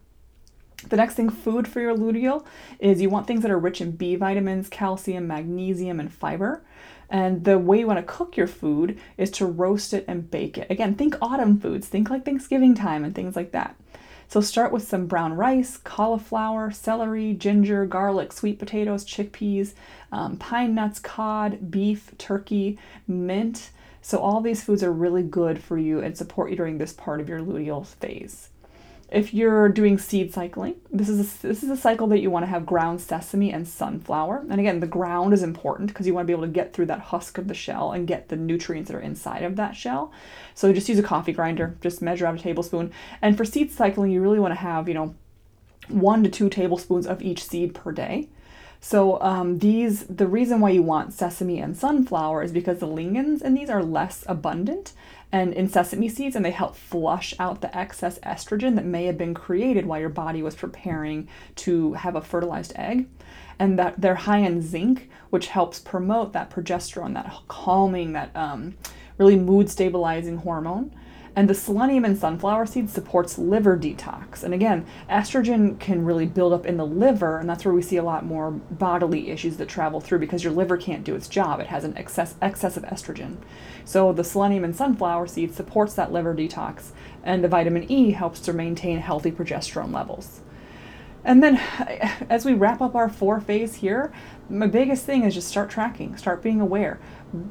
The 0.87 0.95
next 0.95 1.15
thing, 1.15 1.29
food 1.29 1.67
for 1.67 1.81
your 1.81 1.95
luteal, 1.95 2.45
is 2.79 3.01
you 3.01 3.09
want 3.09 3.27
things 3.27 3.41
that 3.41 3.51
are 3.51 3.59
rich 3.59 3.81
in 3.81 3.91
B 3.91 4.15
vitamins, 4.15 4.69
calcium, 4.69 5.27
magnesium, 5.27 5.99
and 5.99 6.11
fiber. 6.11 6.63
And 7.09 7.43
the 7.43 7.59
way 7.59 7.79
you 7.79 7.87
want 7.87 7.99
to 7.99 8.13
cook 8.13 8.37
your 8.37 8.47
food 8.47 8.97
is 9.17 9.29
to 9.31 9.45
roast 9.45 9.93
it 9.93 10.05
and 10.07 10.31
bake 10.31 10.57
it. 10.57 10.67
Again, 10.69 10.95
think 10.95 11.15
autumn 11.21 11.59
foods, 11.59 11.87
think 11.87 12.09
like 12.09 12.23
Thanksgiving 12.23 12.75
time 12.75 13.03
and 13.03 13.13
things 13.13 13.35
like 13.35 13.51
that. 13.51 13.75
So 14.29 14.41
start 14.41 14.71
with 14.71 14.87
some 14.87 15.07
brown 15.07 15.33
rice, 15.33 15.77
cauliflower, 15.77 16.69
celery, 16.69 17.33
ginger, 17.33 17.85
garlic, 17.87 18.31
sweet 18.31 18.59
potatoes, 18.59 19.03
chickpeas, 19.03 19.73
um, 20.11 20.37
pine 20.37 20.75
nuts, 20.75 20.99
cod, 20.99 21.71
beef, 21.71 22.11
turkey, 22.19 22.77
mint, 23.07 23.71
so 24.01 24.19
all 24.19 24.39
these 24.41 24.63
foods 24.63 24.83
are 24.83 24.93
really 24.93 25.23
good 25.23 25.61
for 25.61 25.77
you 25.77 25.99
and 25.99 26.17
support 26.17 26.51
you 26.51 26.55
during 26.55 26.77
this 26.77 26.93
part 26.93 27.19
of 27.19 27.27
your 27.27 27.39
luteal 27.39 27.85
phase. 27.85 28.49
If 29.11 29.33
you're 29.33 29.69
doing 29.69 29.97
seed 29.97 30.33
cycling, 30.33 30.75
this 30.91 31.09
is 31.09 31.19
a, 31.19 31.47
this 31.47 31.63
is 31.63 31.69
a 31.69 31.77
cycle 31.77 32.07
that 32.07 32.19
you 32.19 32.29
want 32.29 32.43
to 32.43 32.49
have 32.49 32.65
ground 32.65 33.01
sesame 33.01 33.51
and 33.51 33.67
sunflower. 33.67 34.45
And 34.49 34.59
again, 34.59 34.79
the 34.79 34.87
ground 34.87 35.33
is 35.33 35.41
important 35.41 35.89
because 35.89 36.05
you 36.05 36.13
want 36.13 36.25
to 36.25 36.27
be 36.27 36.33
able 36.33 36.45
to 36.45 36.51
get 36.51 36.73
through 36.73 36.85
that 36.87 36.99
husk 36.99 37.37
of 37.37 37.47
the 37.47 37.53
shell 37.53 37.91
and 37.91 38.07
get 38.07 38.29
the 38.29 38.35
nutrients 38.35 38.89
that 38.89 38.97
are 38.97 39.01
inside 39.01 39.43
of 39.43 39.55
that 39.55 39.75
shell. 39.75 40.11
So 40.53 40.71
just 40.73 40.89
use 40.89 40.99
a 40.99 41.03
coffee 41.03 41.33
grinder, 41.33 41.75
just 41.81 42.01
measure 42.01 42.27
out 42.27 42.35
a 42.35 42.39
tablespoon. 42.39 42.91
And 43.21 43.35
for 43.35 43.45
seed 43.45 43.71
cycling, 43.71 44.11
you 44.11 44.21
really 44.21 44.39
want 44.39 44.51
to 44.51 44.59
have, 44.59 44.87
you 44.87 44.93
know, 44.93 45.15
one 45.87 46.23
to 46.23 46.29
two 46.29 46.49
tablespoons 46.49 47.07
of 47.07 47.21
each 47.21 47.43
seed 47.43 47.73
per 47.73 47.91
day. 47.91 48.29
So 48.81 49.19
um, 49.21 49.59
these, 49.59 50.05
the 50.05 50.27
reason 50.27 50.61
why 50.61 50.69
you 50.69 50.81
want 50.81 51.13
sesame 51.13 51.59
and 51.59 51.75
sunflower 51.75 52.43
is 52.43 52.51
because 52.51 52.79
the 52.79 52.87
lignans 52.87 53.41
in 53.41 53.53
these 53.53 53.69
are 53.69 53.83
less 53.83 54.23
abundant 54.27 54.93
and 55.31 55.53
in 55.53 55.67
sesame 55.67 56.09
seeds, 56.09 56.35
and 56.35 56.43
they 56.43 56.51
help 56.51 56.75
flush 56.75 57.33
out 57.39 57.61
the 57.61 57.75
excess 57.77 58.17
estrogen 58.19 58.75
that 58.75 58.85
may 58.85 59.05
have 59.05 59.17
been 59.17 59.33
created 59.33 59.85
while 59.85 59.99
your 59.99 60.09
body 60.09 60.41
was 60.41 60.55
preparing 60.55 61.27
to 61.55 61.93
have 61.93 62.15
a 62.15 62.21
fertilized 62.21 62.73
egg. 62.75 63.07
And 63.59 63.77
that 63.77 63.99
they're 63.99 64.15
high 64.15 64.39
in 64.39 64.61
zinc, 64.61 65.09
which 65.29 65.47
helps 65.47 65.79
promote 65.79 66.33
that 66.33 66.49
progesterone, 66.49 67.13
that 67.13 67.31
calming, 67.47 68.13
that 68.13 68.35
um, 68.35 68.75
really 69.17 69.35
mood 69.35 69.69
stabilizing 69.69 70.37
hormone. 70.37 70.95
And 71.35 71.49
the 71.49 71.53
selenium 71.53 72.05
in 72.05 72.15
sunflower 72.15 72.65
seeds 72.65 72.91
supports 72.91 73.37
liver 73.37 73.77
detox. 73.77 74.43
And 74.43 74.53
again, 74.53 74.85
estrogen 75.09 75.79
can 75.79 76.03
really 76.03 76.25
build 76.25 76.53
up 76.53 76.65
in 76.65 76.77
the 76.77 76.85
liver, 76.85 77.37
and 77.39 77.49
that's 77.49 77.63
where 77.63 77.73
we 77.73 77.81
see 77.81 77.97
a 77.97 78.03
lot 78.03 78.25
more 78.25 78.51
bodily 78.51 79.29
issues 79.29 79.57
that 79.57 79.69
travel 79.69 80.01
through 80.01 80.19
because 80.19 80.43
your 80.43 80.53
liver 80.53 80.77
can't 80.77 81.03
do 81.03 81.15
its 81.15 81.27
job. 81.27 81.59
It 81.59 81.67
has 81.67 81.83
an 81.83 81.97
excess, 81.97 82.35
excess 82.41 82.77
of 82.77 82.83
estrogen. 82.83 83.37
So 83.85 84.11
the 84.11 84.23
selenium 84.23 84.63
in 84.63 84.73
sunflower 84.73 85.27
seeds 85.27 85.55
supports 85.55 85.93
that 85.95 86.11
liver 86.11 86.35
detox, 86.35 86.91
and 87.23 87.43
the 87.43 87.47
vitamin 87.47 87.89
E 87.91 88.11
helps 88.11 88.39
to 88.41 88.53
maintain 88.53 88.99
healthy 88.99 89.31
progesterone 89.31 89.93
levels. 89.93 90.41
And 91.23 91.43
then, 91.43 91.57
as 92.29 92.45
we 92.45 92.53
wrap 92.53 92.81
up 92.81 92.95
our 92.95 93.09
four 93.09 93.39
phase 93.39 93.75
here, 93.75 94.11
my 94.49 94.67
biggest 94.67 95.05
thing 95.05 95.23
is 95.23 95.33
just 95.33 95.47
start 95.47 95.69
tracking, 95.69 96.17
start 96.17 96.41
being 96.41 96.61
aware. 96.61 96.99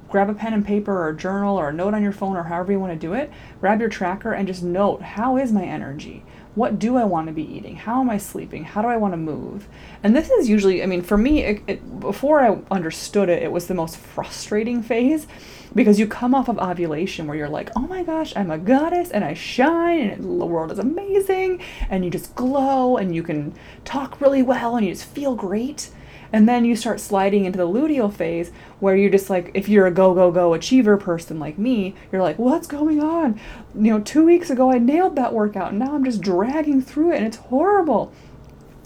Grab 0.08 0.28
a 0.28 0.34
pen 0.34 0.54
and 0.54 0.66
paper 0.66 0.92
or 0.92 1.10
a 1.10 1.16
journal 1.16 1.56
or 1.56 1.68
a 1.68 1.72
note 1.72 1.94
on 1.94 2.02
your 2.02 2.12
phone 2.12 2.36
or 2.36 2.44
however 2.44 2.72
you 2.72 2.80
want 2.80 2.92
to 2.92 2.98
do 2.98 3.12
it. 3.12 3.30
Grab 3.60 3.80
your 3.80 3.88
tracker 3.88 4.32
and 4.32 4.48
just 4.48 4.62
note 4.62 5.02
how 5.02 5.36
is 5.36 5.52
my 5.52 5.64
energy? 5.64 6.24
What 6.56 6.80
do 6.80 6.96
I 6.96 7.04
want 7.04 7.28
to 7.28 7.32
be 7.32 7.44
eating? 7.44 7.76
How 7.76 8.00
am 8.00 8.10
I 8.10 8.18
sleeping? 8.18 8.64
How 8.64 8.82
do 8.82 8.88
I 8.88 8.96
want 8.96 9.12
to 9.12 9.18
move? 9.18 9.68
And 10.02 10.16
this 10.16 10.28
is 10.28 10.48
usually, 10.48 10.82
I 10.82 10.86
mean, 10.86 11.02
for 11.02 11.16
me, 11.16 11.44
it, 11.44 11.62
it, 11.68 12.00
before 12.00 12.40
I 12.40 12.58
understood 12.72 13.28
it, 13.28 13.44
it 13.44 13.52
was 13.52 13.68
the 13.68 13.74
most 13.74 13.96
frustrating 13.96 14.82
phase 14.82 15.28
because 15.74 15.98
you 15.98 16.06
come 16.06 16.34
off 16.34 16.48
of 16.48 16.58
ovulation 16.58 17.26
where 17.26 17.36
you're 17.36 17.48
like, 17.48 17.70
oh 17.76 17.86
my 17.86 18.02
gosh, 18.02 18.34
I'm 18.36 18.50
a 18.50 18.58
goddess 18.58 19.10
and 19.10 19.24
I 19.24 19.34
shine 19.34 20.08
and 20.10 20.40
the 20.40 20.46
world 20.46 20.72
is 20.72 20.78
amazing 20.78 21.62
and 21.90 22.04
you 22.04 22.10
just 22.10 22.34
glow 22.34 22.96
and 22.96 23.14
you 23.14 23.22
can 23.22 23.54
talk 23.84 24.20
really 24.20 24.42
well 24.42 24.76
and 24.76 24.86
you 24.86 24.92
just 24.92 25.06
feel 25.06 25.34
great. 25.34 25.90
And 26.30 26.46
then 26.46 26.66
you 26.66 26.76
start 26.76 27.00
sliding 27.00 27.46
into 27.46 27.56
the 27.56 27.66
luteal 27.66 28.12
phase 28.12 28.50
where 28.80 28.94
you're 28.94 29.10
just 29.10 29.30
like, 29.30 29.50
if 29.54 29.68
you're 29.68 29.86
a 29.86 29.90
go, 29.90 30.12
go, 30.12 30.30
go 30.30 30.52
achiever 30.52 30.98
person 30.98 31.38
like 31.38 31.58
me, 31.58 31.94
you're 32.12 32.22
like, 32.22 32.38
what's 32.38 32.66
going 32.66 33.00
on? 33.00 33.40
You 33.74 33.92
know, 33.92 34.00
two 34.00 34.26
weeks 34.26 34.50
ago 34.50 34.70
I 34.70 34.78
nailed 34.78 35.16
that 35.16 35.32
workout 35.32 35.70
and 35.70 35.78
now 35.78 35.94
I'm 35.94 36.04
just 36.04 36.20
dragging 36.20 36.82
through 36.82 37.12
it 37.12 37.16
and 37.16 37.26
it's 37.26 37.38
horrible. 37.38 38.12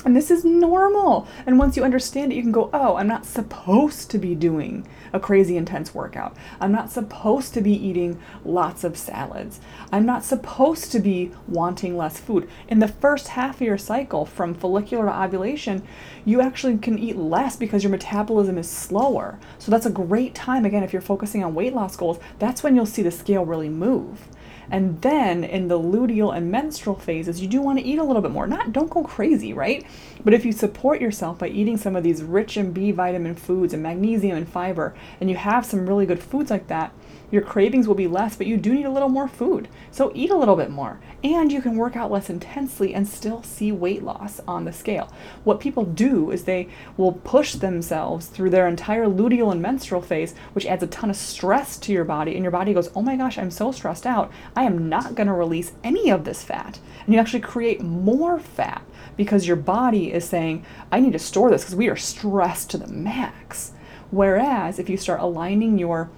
And 0.04 0.16
this 0.16 0.30
is 0.30 0.44
normal. 0.44 1.28
And 1.46 1.58
once 1.58 1.76
you 1.76 1.84
understand 1.84 2.32
it, 2.32 2.36
you 2.36 2.42
can 2.42 2.50
go, 2.52 2.70
oh, 2.72 2.96
I'm 2.96 3.06
not 3.06 3.24
supposed 3.24 4.10
to 4.10 4.18
be 4.18 4.34
doing 4.34 4.86
a 5.12 5.20
crazy 5.20 5.56
intense 5.56 5.94
workout. 5.94 6.36
I'm 6.60 6.72
not 6.72 6.90
supposed 6.90 7.54
to 7.54 7.60
be 7.60 7.72
eating 7.72 8.18
lots 8.44 8.82
of 8.82 8.96
salads. 8.96 9.60
I'm 9.92 10.04
not 10.04 10.24
supposed 10.24 10.90
to 10.92 10.98
be 10.98 11.30
wanting 11.46 11.96
less 11.96 12.18
food. 12.18 12.48
In 12.68 12.80
the 12.80 12.88
first 12.88 13.28
half 13.28 13.56
of 13.56 13.62
your 13.62 13.78
cycle, 13.78 14.26
from 14.26 14.54
follicular 14.54 15.06
to 15.06 15.22
ovulation, 15.22 15.82
you 16.24 16.40
actually 16.40 16.78
can 16.78 16.98
eat 16.98 17.16
less 17.16 17.56
because 17.56 17.84
your 17.84 17.90
metabolism 17.90 18.58
is 18.58 18.68
slower. 18.68 19.38
So 19.58 19.70
that's 19.70 19.86
a 19.86 19.90
great 19.90 20.34
time, 20.34 20.64
again, 20.64 20.82
if 20.82 20.92
you're 20.92 21.02
focusing 21.02 21.44
on 21.44 21.54
weight 21.54 21.74
loss 21.74 21.96
goals, 21.96 22.18
that's 22.38 22.62
when 22.62 22.74
you'll 22.74 22.86
see 22.86 23.02
the 23.02 23.10
scale 23.10 23.44
really 23.44 23.68
move. 23.68 24.28
And 24.70 25.00
then 25.02 25.44
in 25.44 25.68
the 25.68 25.78
luteal 25.78 26.36
and 26.36 26.50
menstrual 26.50 26.96
phases, 26.96 27.40
you 27.40 27.48
do 27.48 27.60
want 27.60 27.78
to 27.78 27.84
eat 27.84 27.98
a 27.98 28.04
little 28.04 28.22
bit 28.22 28.30
more. 28.30 28.46
Not 28.46 28.72
don't 28.72 28.90
go 28.90 29.02
crazy, 29.02 29.52
right? 29.52 29.84
But 30.24 30.34
if 30.34 30.44
you 30.44 30.52
support 30.52 31.00
yourself 31.00 31.38
by 31.38 31.48
eating 31.48 31.76
some 31.76 31.96
of 31.96 32.04
these 32.04 32.22
rich 32.22 32.56
in 32.56 32.72
B 32.72 32.92
vitamin 32.92 33.34
foods 33.34 33.74
and 33.74 33.82
magnesium 33.82 34.36
and 34.36 34.48
fiber, 34.48 34.94
and 35.20 35.28
you 35.28 35.36
have 35.36 35.66
some 35.66 35.88
really 35.88 36.06
good 36.06 36.22
foods 36.22 36.50
like 36.50 36.68
that, 36.68 36.92
your 37.32 37.42
cravings 37.42 37.88
will 37.88 37.94
be 37.94 38.06
less, 38.06 38.36
but 38.36 38.46
you 38.46 38.58
do 38.58 38.74
need 38.74 38.84
a 38.84 38.90
little 38.90 39.08
more 39.08 39.26
food. 39.26 39.66
So 39.90 40.12
eat 40.14 40.30
a 40.30 40.36
little 40.36 40.54
bit 40.54 40.70
more. 40.70 41.00
And 41.24 41.50
you 41.50 41.62
can 41.62 41.76
work 41.76 41.96
out 41.96 42.10
less 42.10 42.28
intensely 42.28 42.92
and 42.94 43.08
still 43.08 43.42
see 43.42 43.72
weight 43.72 44.02
loss 44.02 44.38
on 44.46 44.66
the 44.66 44.72
scale. 44.72 45.10
What 45.42 45.58
people 45.58 45.84
do 45.84 46.30
is 46.30 46.44
they 46.44 46.68
will 46.98 47.12
push 47.12 47.54
themselves 47.54 48.26
through 48.26 48.50
their 48.50 48.68
entire 48.68 49.06
luteal 49.06 49.50
and 49.50 49.62
menstrual 49.62 50.02
phase, 50.02 50.34
which 50.52 50.66
adds 50.66 50.82
a 50.82 50.86
ton 50.88 51.08
of 51.08 51.16
stress 51.16 51.78
to 51.78 51.92
your 51.92 52.04
body. 52.04 52.34
And 52.34 52.44
your 52.44 52.52
body 52.52 52.74
goes, 52.74 52.90
oh 52.94 53.00
my 53.00 53.16
gosh, 53.16 53.38
I'm 53.38 53.50
so 53.50 53.72
stressed 53.72 54.04
out. 54.04 54.30
I 54.54 54.64
am 54.64 54.88
not 54.88 55.14
going 55.14 55.26
to 55.26 55.32
release 55.32 55.72
any 55.82 56.10
of 56.10 56.24
this 56.24 56.42
fat. 56.42 56.78
And 57.04 57.14
you 57.14 57.20
actually 57.20 57.40
create 57.40 57.82
more 57.82 58.38
fat 58.38 58.82
because 59.16 59.46
your 59.46 59.56
body 59.56 60.12
is 60.12 60.28
saying, 60.28 60.64
I 60.90 61.00
need 61.00 61.12
to 61.12 61.18
store 61.18 61.50
this 61.50 61.62
because 61.62 61.76
we 61.76 61.88
are 61.88 61.96
stressed 61.96 62.70
to 62.70 62.78
the 62.78 62.88
max. 62.88 63.72
Whereas 64.10 64.78
if 64.78 64.88
you 64.88 64.96
start 64.96 65.20
aligning 65.20 65.78
your 65.78 66.10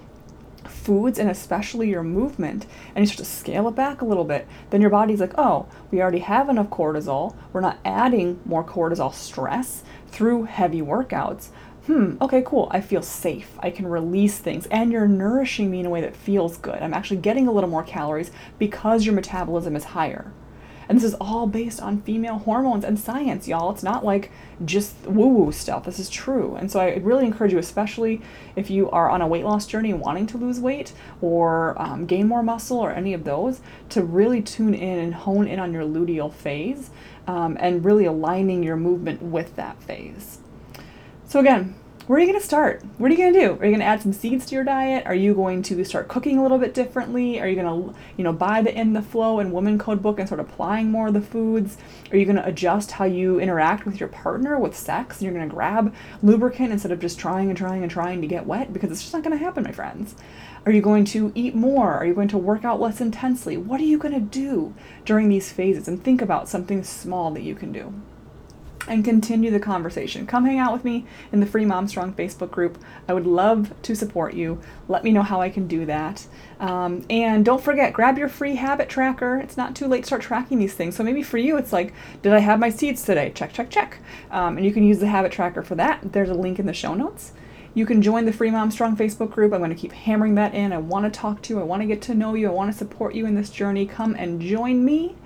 foods 0.65 1.17
and 1.17 1.29
especially 1.29 1.89
your 1.89 2.03
movement 2.03 2.65
and 2.93 3.03
you 3.03 3.07
start 3.07 3.17
to 3.17 3.25
scale 3.25 3.67
it 3.67 3.75
back 3.75 4.01
a 4.01 4.05
little 4.05 4.23
bit, 4.23 4.47
then 4.69 4.81
your 4.81 4.89
body's 4.89 5.19
like, 5.19 5.33
oh, 5.37 5.67
we 5.89 6.01
already 6.01 6.19
have 6.19 6.49
enough 6.49 6.69
cortisol. 6.69 7.35
We're 7.53 7.61
not 7.61 7.79
adding 7.83 8.39
more 8.45 8.63
cortisol 8.63 9.13
stress 9.13 9.83
through 10.07 10.43
heavy 10.43 10.81
workouts. 10.81 11.49
Hmm, 11.87 12.17
okay, 12.19 12.41
cool. 12.43 12.67
I 12.71 12.81
feel 12.81 13.03
safe. 13.03 13.51
I 13.59 13.69
can 13.69 13.85
release 13.85 14.39
things. 14.39 14.65
And 14.67 14.91
you're 14.91 15.07
nourishing 15.07 15.69
me 15.69 15.81
in 15.81 15.85
a 15.85 15.89
way 15.89 16.01
that 16.01 16.15
feels 16.15 16.57
good. 16.57 16.81
I'm 16.81 16.95
actually 16.95 17.17
getting 17.17 17.47
a 17.47 17.51
little 17.51 17.69
more 17.69 17.83
calories 17.83 18.31
because 18.57 19.05
your 19.05 19.13
metabolism 19.13 19.75
is 19.75 19.83
higher. 19.83 20.31
And 20.87 20.97
this 20.97 21.03
is 21.03 21.15
all 21.15 21.47
based 21.47 21.81
on 21.81 22.01
female 22.01 22.39
hormones 22.39 22.83
and 22.83 22.99
science, 22.99 23.47
y'all. 23.47 23.71
It's 23.71 23.83
not 23.83 24.05
like 24.05 24.31
just 24.63 24.95
woo 25.05 25.27
woo 25.27 25.51
stuff. 25.51 25.85
This 25.85 25.99
is 25.99 26.09
true. 26.09 26.55
And 26.55 26.71
so 26.71 26.79
I 26.79 26.95
really 26.97 27.25
encourage 27.25 27.53
you, 27.53 27.59
especially 27.59 28.21
if 28.55 28.69
you 28.69 28.89
are 28.91 29.09
on 29.09 29.21
a 29.21 29.27
weight 29.27 29.45
loss 29.45 29.65
journey 29.65 29.93
wanting 29.93 30.27
to 30.27 30.37
lose 30.37 30.59
weight 30.59 30.93
or 31.21 31.79
um, 31.81 32.05
gain 32.05 32.27
more 32.27 32.43
muscle 32.43 32.77
or 32.77 32.91
any 32.91 33.13
of 33.13 33.23
those, 33.23 33.61
to 33.89 34.03
really 34.03 34.41
tune 34.41 34.73
in 34.73 34.99
and 34.99 35.13
hone 35.13 35.47
in 35.47 35.59
on 35.59 35.73
your 35.73 35.83
luteal 35.83 36.33
phase 36.33 36.89
um, 37.27 37.57
and 37.59 37.85
really 37.85 38.05
aligning 38.05 38.63
your 38.63 38.75
movement 38.75 39.21
with 39.21 39.55
that 39.55 39.81
phase. 39.83 40.39
So, 41.35 41.41
again, 41.41 41.75
where 42.07 42.17
are 42.17 42.21
you 42.21 42.27
going 42.27 42.39
to 42.39 42.45
start? 42.45 42.81
What 42.97 43.11
are 43.11 43.13
you 43.13 43.19
going 43.19 43.33
to 43.33 43.39
do? 43.41 43.47
Are 43.47 43.65
you 43.65 43.71
going 43.71 43.79
to 43.79 43.85
add 43.85 44.01
some 44.01 44.13
seeds 44.13 44.45
to 44.45 44.55
your 44.55 44.63
diet? 44.63 45.05
Are 45.05 45.13
you 45.13 45.33
going 45.33 45.63
to 45.63 45.83
start 45.83 46.07
cooking 46.07 46.37
a 46.37 46.41
little 46.41 46.57
bit 46.57 46.73
differently? 46.73 47.41
Are 47.41 47.47
you 47.49 47.61
going 47.61 47.91
to, 47.91 47.99
you 48.15 48.23
know, 48.23 48.31
buy 48.31 48.61
the 48.61 48.73
In 48.73 48.93
the 48.93 49.01
Flow 49.01 49.39
and 49.39 49.51
Woman 49.51 49.77
Code 49.77 50.01
book 50.01 50.17
and 50.17 50.29
start 50.29 50.39
applying 50.39 50.89
more 50.89 51.09
of 51.09 51.13
the 51.13 51.19
foods? 51.19 51.75
Are 52.09 52.15
you 52.15 52.23
going 52.23 52.37
to 52.37 52.45
adjust 52.45 52.91
how 52.91 53.03
you 53.03 53.41
interact 53.41 53.85
with 53.85 53.99
your 53.99 54.07
partner 54.07 54.57
with 54.57 54.77
sex? 54.77 55.17
And 55.17 55.23
you're 55.23 55.33
going 55.33 55.49
to 55.49 55.53
grab 55.53 55.93
lubricant 56.23 56.71
instead 56.71 56.93
of 56.93 57.01
just 57.01 57.19
trying 57.19 57.49
and 57.49 57.57
trying 57.57 57.81
and 57.81 57.91
trying 57.91 58.21
to 58.21 58.27
get 58.27 58.45
wet 58.45 58.71
because 58.71 58.89
it's 58.89 59.01
just 59.01 59.13
not 59.13 59.23
going 59.23 59.37
to 59.37 59.43
happen, 59.43 59.65
my 59.65 59.73
friends. 59.73 60.15
Are 60.65 60.71
you 60.71 60.81
going 60.81 61.03
to 61.03 61.33
eat 61.35 61.53
more? 61.53 61.95
Are 61.95 62.05
you 62.05 62.13
going 62.13 62.29
to 62.29 62.37
work 62.37 62.63
out 62.63 62.79
less 62.79 63.01
intensely? 63.01 63.57
What 63.57 63.81
are 63.81 63.83
you 63.83 63.97
going 63.97 64.13
to 64.13 64.21
do 64.21 64.73
during 65.03 65.27
these 65.27 65.51
phases? 65.51 65.89
And 65.89 66.01
think 66.01 66.21
about 66.21 66.47
something 66.47 66.81
small 66.81 67.29
that 67.31 67.43
you 67.43 67.55
can 67.55 67.73
do 67.73 67.93
and 68.87 69.03
continue 69.03 69.51
the 69.51 69.59
conversation. 69.59 70.27
Come 70.27 70.45
hang 70.45 70.59
out 70.59 70.73
with 70.73 70.85
me 70.85 71.05
in 71.31 71.39
the 71.39 71.45
Free 71.45 71.65
Mom 71.65 71.87
Strong 71.87 72.13
Facebook 72.13 72.51
group. 72.51 72.77
I 73.07 73.13
would 73.13 73.25
love 73.25 73.73
to 73.83 73.95
support 73.95 74.33
you. 74.33 74.59
Let 74.87 75.03
me 75.03 75.11
know 75.11 75.21
how 75.21 75.41
I 75.41 75.49
can 75.49 75.67
do 75.67 75.85
that. 75.85 76.27
Um, 76.59 77.05
and 77.09 77.43
don't 77.43 77.61
forget, 77.61 77.93
grab 77.93 78.17
your 78.17 78.29
free 78.29 78.55
habit 78.55 78.89
tracker. 78.89 79.37
It's 79.37 79.57
not 79.57 79.75
too 79.75 79.87
late 79.87 80.01
to 80.01 80.07
start 80.07 80.21
tracking 80.21 80.59
these 80.59 80.73
things. 80.73 80.95
So 80.95 81.03
maybe 81.03 81.23
for 81.23 81.37
you, 81.37 81.57
it's 81.57 81.73
like, 81.73 81.93
did 82.21 82.33
I 82.33 82.39
have 82.39 82.59
my 82.59 82.69
seeds 82.69 83.03
today? 83.03 83.31
Check, 83.33 83.53
check, 83.53 83.69
check. 83.69 83.99
Um, 84.31 84.57
and 84.57 84.65
you 84.65 84.71
can 84.71 84.83
use 84.83 84.99
the 84.99 85.07
habit 85.07 85.31
tracker 85.31 85.63
for 85.63 85.75
that. 85.75 86.13
There's 86.13 86.29
a 86.29 86.33
link 86.33 86.59
in 86.59 86.65
the 86.65 86.73
show 86.73 86.93
notes. 86.93 87.33
You 87.73 87.85
can 87.85 88.01
join 88.01 88.23
the 88.23 88.31
Free 88.31 88.51
Mom 88.51 88.71
Strong 88.71 88.95
Facebook 88.95 89.31
group. 89.31 89.51
I'm 89.51 89.59
going 89.59 89.69
to 89.69 89.75
keep 89.75 89.91
hammering 89.91 90.35
that 90.35 90.53
in. 90.53 90.71
I 90.71 90.77
want 90.77 91.11
to 91.11 91.19
talk 91.19 91.41
to 91.43 91.53
you. 91.53 91.59
I 91.59 91.63
want 91.63 91.81
to 91.81 91.85
get 91.85 92.01
to 92.03 92.15
know 92.15 92.33
you. 92.33 92.47
I 92.47 92.53
want 92.53 92.71
to 92.71 92.77
support 92.77 93.15
you 93.15 93.25
in 93.25 93.35
this 93.35 93.49
journey. 93.49 93.85
Come 93.85 94.15
and 94.17 94.39
join 94.39 94.85
me. 94.85 95.17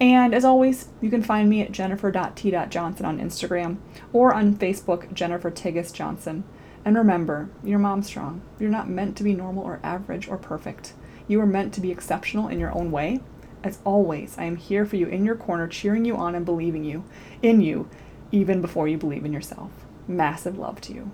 And 0.00 0.34
as 0.34 0.44
always, 0.44 0.88
you 1.00 1.10
can 1.10 1.22
find 1.22 1.48
me 1.48 1.62
at 1.62 1.72
jennifer.t.johnson 1.72 3.06
on 3.06 3.20
Instagram 3.20 3.76
or 4.12 4.34
on 4.34 4.56
Facebook, 4.56 5.12
Jennifer 5.12 5.50
Tigges 5.50 5.92
Johnson. 5.92 6.44
And 6.84 6.96
remember, 6.96 7.48
you're 7.62 7.78
mom 7.78 8.02
strong. 8.02 8.42
You're 8.58 8.70
not 8.70 8.88
meant 8.88 9.16
to 9.16 9.24
be 9.24 9.34
normal 9.34 9.64
or 9.64 9.80
average 9.82 10.28
or 10.28 10.36
perfect. 10.36 10.92
You 11.28 11.40
are 11.40 11.46
meant 11.46 11.72
to 11.74 11.80
be 11.80 11.90
exceptional 11.90 12.48
in 12.48 12.60
your 12.60 12.76
own 12.76 12.90
way. 12.90 13.20
As 13.62 13.78
always, 13.84 14.36
I 14.36 14.44
am 14.44 14.56
here 14.56 14.84
for 14.84 14.96
you 14.96 15.06
in 15.06 15.24
your 15.24 15.36
corner, 15.36 15.66
cheering 15.66 16.04
you 16.04 16.16
on 16.16 16.34
and 16.34 16.44
believing 16.44 16.84
you 16.84 17.04
in 17.40 17.62
you, 17.62 17.88
even 18.30 18.60
before 18.60 18.88
you 18.88 18.98
believe 18.98 19.24
in 19.24 19.32
yourself. 19.32 19.70
Massive 20.06 20.58
love 20.58 20.82
to 20.82 20.92
you. 20.92 21.10